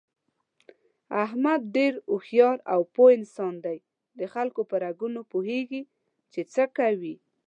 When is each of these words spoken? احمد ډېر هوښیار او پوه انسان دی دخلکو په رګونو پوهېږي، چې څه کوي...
احمد 1.23 1.61
ډېر 1.75 1.93
هوښیار 2.11 2.57
او 2.73 2.81
پوه 2.95 3.09
انسان 3.17 3.53
دی 3.65 3.77
دخلکو 4.21 4.61
په 4.69 4.75
رګونو 4.85 5.19
پوهېږي، 5.31 5.81
چې 6.33 6.41
څه 6.53 6.63
کوي... 6.77 7.15